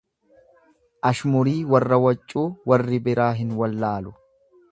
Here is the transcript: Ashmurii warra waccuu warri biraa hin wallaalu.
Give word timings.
Ashmurii 1.09 1.53
warra 1.73 2.01
waccuu 2.05 2.47
warri 2.73 3.01
biraa 3.09 3.31
hin 3.43 3.55
wallaalu. 3.63 4.17